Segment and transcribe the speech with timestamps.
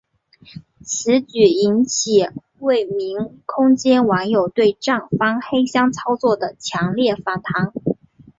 [0.83, 2.25] 此举引起
[2.57, 7.71] 未名空间网友对站方黑箱操作的强烈反弹。